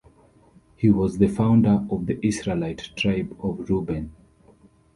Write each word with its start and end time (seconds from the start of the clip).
He 0.77 0.89
was 0.89 1.19
the 1.19 1.27
founder 1.27 1.85
of 1.91 2.07
the 2.07 2.17
Israelite 2.25 2.89
Tribe 2.95 3.37
of 3.39 3.69
Reuben. 3.69 4.11